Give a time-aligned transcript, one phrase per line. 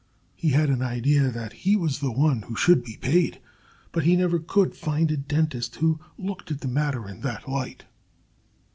[0.33, 3.39] He had an idea that he was the one who should be paid.
[3.91, 7.85] But he never could find a dentist who looked at the matter in that light.